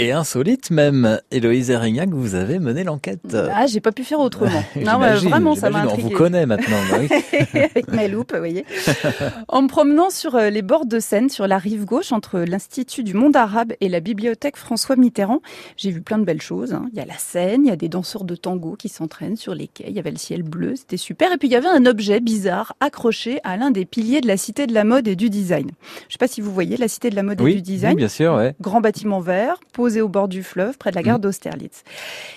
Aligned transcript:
Et 0.00 0.12
insolite 0.12 0.70
même. 0.70 1.18
Héloïse 1.32 1.70
Erignac, 1.70 2.10
vous 2.10 2.36
avez 2.36 2.60
mené 2.60 2.84
l'enquête. 2.84 3.36
Ah, 3.52 3.66
j'ai 3.66 3.80
pas 3.80 3.90
pu 3.90 4.04
faire 4.04 4.20
autrement. 4.20 4.62
non, 4.76 5.00
vraiment, 5.00 5.56
ça 5.56 5.70
m'a 5.70 5.80
intrigué. 5.80 6.04
On 6.04 6.08
vous 6.10 6.14
connaît 6.14 6.46
maintenant. 6.46 6.76
Bah 6.88 6.98
oui. 7.00 7.08
Avec 7.52 7.88
mes 7.88 8.06
loupes, 8.06 8.32
vous 8.32 8.38
voyez. 8.38 8.64
en 9.48 9.62
me 9.62 9.66
promenant 9.66 10.10
sur 10.10 10.36
euh, 10.36 10.50
les 10.50 10.62
bords 10.62 10.86
de 10.86 11.00
Seine, 11.00 11.28
sur 11.28 11.48
la 11.48 11.58
rive 11.58 11.84
gauche, 11.84 12.12
entre 12.12 12.38
l'Institut 12.38 13.02
du 13.02 13.12
monde 13.14 13.34
arabe 13.34 13.72
et 13.80 13.88
la 13.88 13.98
bibliothèque 13.98 14.56
François 14.56 14.94
Mitterrand, 14.94 15.42
j'ai 15.76 15.90
vu 15.90 16.00
plein 16.00 16.18
de 16.18 16.24
belles 16.24 16.42
choses. 16.42 16.74
Hein. 16.74 16.86
Il 16.92 16.98
y 16.98 17.02
a 17.02 17.04
la 17.04 17.18
Seine, 17.18 17.64
il 17.64 17.68
y 17.68 17.72
a 17.72 17.76
des 17.76 17.88
danseurs 17.88 18.22
de 18.22 18.36
tango 18.36 18.76
qui 18.76 18.88
s'entraînent 18.88 19.36
sur 19.36 19.56
les 19.56 19.66
quais, 19.66 19.86
il 19.88 19.96
y 19.96 19.98
avait 19.98 20.12
le 20.12 20.16
ciel 20.16 20.44
bleu, 20.44 20.76
c'était 20.76 20.96
super. 20.96 21.32
Et 21.32 21.38
puis 21.38 21.48
il 21.48 21.52
y 21.52 21.56
avait 21.56 21.66
un 21.66 21.86
objet 21.86 22.20
bizarre 22.20 22.76
accroché 22.78 23.40
à 23.42 23.56
l'un 23.56 23.72
des 23.72 23.84
piliers 23.84 24.20
de 24.20 24.28
la 24.28 24.36
Cité 24.36 24.68
de 24.68 24.74
la 24.74 24.84
mode 24.84 25.08
et 25.08 25.16
du 25.16 25.28
design. 25.28 25.72
Je 26.06 26.12
sais 26.12 26.18
pas 26.18 26.28
si 26.28 26.40
vous 26.40 26.52
voyez 26.52 26.76
la 26.76 26.86
Cité 26.86 27.10
de 27.10 27.16
la 27.16 27.24
mode 27.24 27.40
et 27.40 27.54
du 27.54 27.62
design. 27.62 27.94
Oui, 27.94 27.96
bien 27.96 28.08
sûr, 28.08 28.34
ouais. 28.34 28.54
Grand 28.60 28.80
bâtiment 28.80 29.18
vert, 29.18 29.58
posé 29.88 30.02
au 30.02 30.08
bord 30.08 30.28
du 30.28 30.42
fleuve, 30.42 30.76
près 30.76 30.90
de 30.90 30.96
la 30.96 31.02
gare 31.02 31.16
mm. 31.16 31.22
d'Austerlitz. 31.22 31.82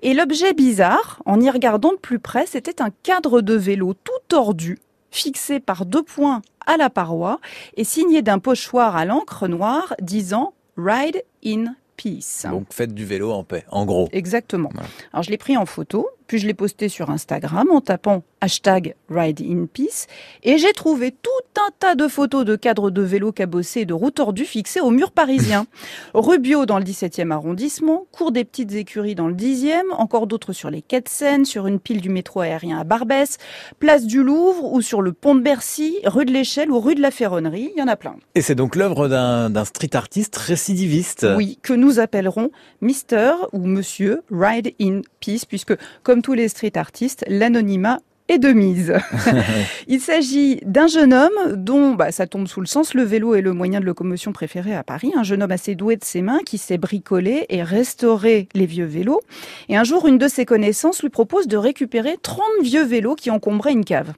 Et 0.00 0.14
l'objet 0.14 0.54
bizarre, 0.54 1.20
en 1.26 1.42
y 1.42 1.50
regardant 1.50 1.92
de 1.92 1.98
plus 1.98 2.18
près, 2.18 2.46
c'était 2.46 2.80
un 2.80 2.88
cadre 3.02 3.42
de 3.42 3.52
vélo 3.52 3.92
tout 3.92 4.12
tordu, 4.28 4.78
fixé 5.10 5.60
par 5.60 5.84
deux 5.84 6.02
points 6.02 6.40
à 6.66 6.78
la 6.78 6.88
paroi 6.88 7.40
et 7.76 7.84
signé 7.84 8.22
d'un 8.22 8.38
pochoir 8.38 8.96
à 8.96 9.04
l'encre 9.04 9.46
noire 9.46 9.92
disant 10.00 10.54
Ride 10.78 11.22
in 11.44 11.74
Peace. 11.98 12.46
Donc 12.48 12.72
faites 12.72 12.94
du 12.94 13.04
vélo 13.04 13.30
en 13.30 13.44
paix, 13.44 13.66
en 13.70 13.84
gros. 13.84 14.08
Exactement. 14.12 14.70
Alors 15.12 15.22
je 15.22 15.30
l'ai 15.30 15.36
pris 15.36 15.58
en 15.58 15.66
photo, 15.66 16.08
puis 16.26 16.38
je 16.38 16.46
l'ai 16.46 16.54
posté 16.54 16.88
sur 16.88 17.10
Instagram 17.10 17.70
en 17.70 17.80
tapant 17.80 18.22
hashtag 18.40 18.94
Ride 19.08 19.40
in 19.40 19.66
Peace 19.72 20.06
et 20.42 20.58
j'ai 20.58 20.72
trouvé 20.72 21.10
tout 21.10 21.30
un 21.56 21.70
tas 21.78 21.94
de 21.94 22.08
photos 22.08 22.44
de 22.44 22.56
cadres 22.56 22.90
de 22.90 23.02
vélo 23.02 23.32
cabossés 23.32 23.80
et 23.80 23.84
de 23.86 23.94
roues 23.94 24.10
tordues 24.10 24.44
fixées 24.44 24.80
au 24.80 24.90
mur 24.90 25.12
parisien. 25.12 25.66
Rubio 26.14 26.66
dans 26.66 26.78
le 26.78 26.84
17e 26.84 27.30
arrondissement, 27.30 28.06
cours 28.12 28.32
des 28.32 28.44
petites 28.44 28.74
écuries 28.74 29.14
dans 29.14 29.28
le 29.28 29.34
10e, 29.34 29.92
encore 29.92 30.26
d'autres 30.26 30.52
sur 30.52 30.70
les 30.70 30.82
quais 30.82 31.00
de 31.00 31.08
Seine, 31.08 31.44
sur 31.44 31.66
une 31.66 31.80
pile 31.80 32.00
du 32.00 32.10
métro 32.10 32.40
aérien 32.40 32.78
à 32.78 32.84
Barbès, 32.84 33.38
place 33.78 34.04
du 34.04 34.22
Louvre 34.22 34.72
ou 34.72 34.82
sur 34.82 35.00
le 35.00 35.12
pont 35.12 35.34
de 35.34 35.40
Bercy, 35.40 35.98
rue 36.04 36.24
de 36.24 36.32
l'Échelle 36.32 36.70
ou 36.70 36.80
rue 36.80 36.94
de 36.94 37.02
la 37.02 37.10
Ferronnerie, 37.10 37.70
il 37.74 37.78
y 37.78 37.82
en 37.82 37.88
a 37.88 37.96
plein. 37.96 38.16
Et 38.34 38.42
c'est 38.42 38.54
donc 38.54 38.76
l'œuvre 38.76 39.08
d'un 39.08 39.64
street 39.64 39.94
artiste 39.94 40.36
récidiviste. 40.36 41.26
Oui, 41.36 41.58
que 41.62 41.72
nous 41.72 41.98
appellerons 41.98 42.50
Mister 42.80 43.32
ou 43.52 43.66
Monsieur 43.66 44.22
Ride 44.30 44.74
in 44.80 45.00
Peace, 45.20 45.44
puisque 45.48 45.74
comme 46.02 46.13
tous 46.22 46.34
les 46.34 46.48
street 46.48 46.76
artistes, 46.76 47.24
l'anonymat 47.28 48.00
et 48.28 48.38
de 48.38 48.52
mise. 48.52 48.94
Il 49.86 50.00
s'agit 50.00 50.60
d'un 50.64 50.86
jeune 50.86 51.12
homme 51.12 51.56
dont, 51.56 51.94
bah, 51.94 52.10
ça 52.10 52.26
tombe 52.26 52.48
sous 52.48 52.60
le 52.60 52.66
sens, 52.66 52.94
le 52.94 53.02
vélo 53.02 53.34
est 53.34 53.42
le 53.42 53.52
moyen 53.52 53.80
de 53.80 53.84
locomotion 53.84 54.32
préféré 54.32 54.74
à 54.74 54.82
Paris. 54.82 55.12
Un 55.14 55.22
jeune 55.22 55.42
homme 55.42 55.50
assez 55.50 55.74
doué 55.74 55.96
de 55.96 56.04
ses 56.04 56.22
mains 56.22 56.40
qui 56.44 56.58
sait 56.58 56.78
bricoler 56.78 57.46
et 57.50 57.62
restaurer 57.62 58.48
les 58.54 58.66
vieux 58.66 58.86
vélos. 58.86 59.20
Et 59.68 59.76
un 59.76 59.84
jour, 59.84 60.06
une 60.06 60.18
de 60.18 60.28
ses 60.28 60.46
connaissances 60.46 61.02
lui 61.02 61.10
propose 61.10 61.48
de 61.48 61.56
récupérer 61.56 62.16
30 62.22 62.44
vieux 62.62 62.84
vélos 62.84 63.14
qui 63.14 63.30
encombraient 63.30 63.72
une 63.72 63.84
cave. 63.84 64.12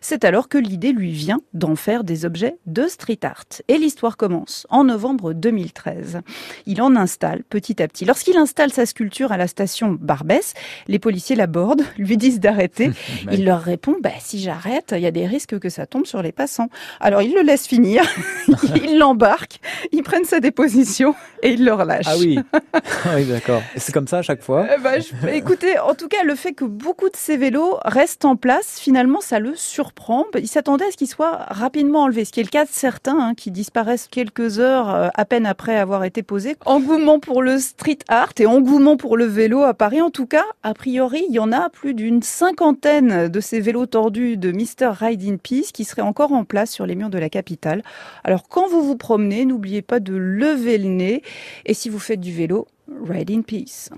C'est 0.00 0.24
alors 0.24 0.48
que 0.48 0.58
l'idée 0.58 0.92
lui 0.92 1.10
vient 1.10 1.40
d'en 1.54 1.76
faire 1.76 2.04
des 2.04 2.24
objets 2.24 2.56
de 2.66 2.86
street 2.88 3.20
art. 3.22 3.44
Et 3.68 3.78
l'histoire 3.78 4.16
commence 4.16 4.66
en 4.70 4.84
novembre 4.84 5.32
2013. 5.32 6.20
Il 6.66 6.82
en 6.82 6.96
installe 6.96 7.42
petit 7.44 7.82
à 7.82 7.88
petit. 7.88 8.04
Lorsqu'il 8.04 8.36
installe 8.36 8.72
sa 8.72 8.86
sculpture 8.86 9.32
à 9.32 9.36
la 9.36 9.46
station 9.46 9.96
Barbès, 10.00 10.54
les 10.88 10.98
policiers 10.98 11.36
l'abordent, 11.36 11.82
lui 11.98 12.16
disent 12.16 12.40
d'arrêter. 12.40 12.90
Il 13.32 13.44
leur 13.44 13.60
répond, 13.60 13.96
bah, 14.02 14.10
si 14.20 14.40
j'arrête, 14.40 14.92
il 14.96 15.02
y 15.02 15.06
a 15.06 15.10
des 15.10 15.26
risques 15.26 15.58
que 15.58 15.68
ça 15.68 15.86
tombe 15.86 16.06
sur 16.06 16.22
les 16.22 16.32
passants. 16.32 16.68
Alors 17.00 17.22
il 17.22 17.34
le 17.34 17.42
laisse 17.42 17.66
finir, 17.66 18.02
il 18.84 18.98
l'embarque, 18.98 19.60
ils 19.92 20.02
prennent 20.02 20.24
sa 20.24 20.40
déposition 20.40 21.14
et 21.42 21.52
il 21.52 21.64
le 21.64 21.72
relâche. 21.72 22.06
Ah 22.08 22.16
oui, 22.18 22.38
ah 22.52 23.14
oui 23.16 23.24
d'accord. 23.24 23.62
C'est 23.76 23.92
comme 23.92 24.06
ça 24.06 24.18
à 24.18 24.22
chaque 24.22 24.42
fois 24.42 24.66
eh 24.74 24.80
ben, 24.80 25.02
Écoutez, 25.32 25.78
en 25.78 25.94
tout 25.94 26.08
cas, 26.08 26.22
le 26.24 26.34
fait 26.34 26.52
que 26.52 26.64
beaucoup 26.64 27.08
de 27.08 27.16
ces 27.16 27.36
vélos 27.36 27.78
restent 27.84 28.24
en 28.24 28.36
place, 28.36 28.78
finalement, 28.78 29.20
ça 29.20 29.38
le 29.38 29.54
surprend. 29.62 30.24
Il 30.38 30.48
s'attendait 30.48 30.86
à 30.86 30.90
ce 30.90 30.96
qu'ils 30.96 31.08
soient 31.08 31.46
rapidement 31.48 32.02
enlevés, 32.02 32.24
ce 32.24 32.32
qui 32.32 32.40
est 32.40 32.44
le 32.44 32.48
cas 32.48 32.64
de 32.64 32.70
certains 32.70 33.18
hein, 33.18 33.34
qui 33.34 33.50
disparaissent 33.50 34.08
quelques 34.08 34.58
heures 34.58 34.94
euh, 34.94 35.08
à 35.14 35.24
peine 35.24 35.46
après 35.46 35.76
avoir 35.76 36.04
été 36.04 36.22
posés. 36.22 36.56
Engouement 36.66 37.18
pour 37.18 37.42
le 37.42 37.58
street 37.58 37.98
art 38.08 38.32
et 38.38 38.46
engouement 38.46 38.96
pour 38.96 39.16
le 39.16 39.24
vélo 39.24 39.62
à 39.62 39.74
Paris. 39.74 40.02
En 40.02 40.10
tout 40.10 40.26
cas, 40.26 40.44
a 40.62 40.74
priori, 40.74 41.24
il 41.28 41.34
y 41.34 41.38
en 41.38 41.52
a 41.52 41.70
plus 41.70 41.94
d'une 41.94 42.22
cinquantaine 42.22 43.28
de 43.28 43.40
ces 43.40 43.60
vélos 43.60 43.86
tordus 43.86 44.36
de 44.36 44.52
Mr. 44.52 44.92
Ride 44.92 45.22
in 45.24 45.36
Peace 45.36 45.72
qui 45.72 45.84
seraient 45.84 46.02
encore 46.02 46.32
en 46.32 46.44
place 46.44 46.70
sur 46.70 46.86
les 46.86 46.94
murs 46.94 47.10
de 47.10 47.18
la 47.18 47.28
capitale. 47.28 47.82
Alors 48.24 48.48
quand 48.48 48.68
vous 48.68 48.82
vous 48.82 48.96
promenez, 48.96 49.44
n'oubliez 49.44 49.82
pas 49.82 50.00
de 50.00 50.14
lever 50.14 50.78
le 50.78 50.88
nez 50.88 51.22
et 51.66 51.74
si 51.74 51.88
vous 51.88 51.98
faites 51.98 52.20
du 52.20 52.32
vélo, 52.32 52.66
Ride 53.08 53.30
in 53.30 53.42
Peace. 53.42 53.90